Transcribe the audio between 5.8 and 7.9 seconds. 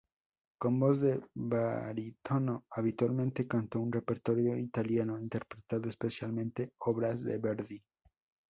especialmente obras de Verdi.